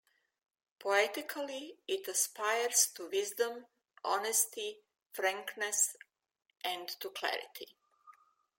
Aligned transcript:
Poetically, 0.79 1.77
it 1.87 2.07
aspires 2.07 2.89
to 2.95 3.07
wisdom, 3.11 3.67
honesty, 4.03 4.81
frankness, 5.13 5.95
and 6.63 6.87
to 6.99 7.09
clarity. 7.11 7.75